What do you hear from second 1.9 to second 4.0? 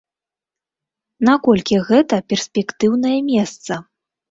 гэта перспектыўнае месца?